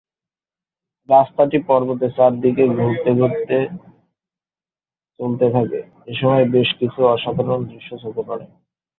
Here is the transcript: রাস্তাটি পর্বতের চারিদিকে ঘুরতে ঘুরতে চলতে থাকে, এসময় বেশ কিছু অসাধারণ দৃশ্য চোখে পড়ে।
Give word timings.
রাস্তাটি 1.09 1.57
পর্বতের 1.67 2.11
চারিদিকে 2.17 2.63
ঘুরতে 2.75 3.09
ঘুরতে 3.19 3.57
চলতে 5.19 5.45
থাকে, 5.53 5.79
এসময় 6.07 6.45
বেশ 6.55 6.69
কিছু 6.79 6.99
অসাধারণ 7.07 7.61
দৃশ্য 7.69 7.91
চোখে 8.03 8.23
পড়ে। 8.27 8.45